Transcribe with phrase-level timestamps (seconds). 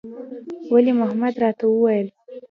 [0.73, 2.07] ولي محمد راته وويل.